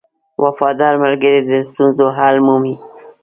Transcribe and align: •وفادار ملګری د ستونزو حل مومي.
•وفادار 0.43 0.93
ملګری 1.03 1.39
د 1.49 1.51
ستونزو 1.69 2.05
حل 2.17 2.37
مومي. 2.45 2.75